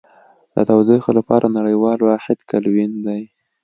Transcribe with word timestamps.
د 0.55 0.57
تودوخې 0.67 1.11
لپاره 1.19 1.45
نړیوال 1.57 1.99
واحد 2.03 2.37
کلوین 2.51 2.91
دی. 3.05 3.21